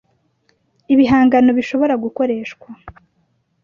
ibihangano 0.93 1.49
bishobora 1.57 1.93
gukoreshwa 2.03 2.67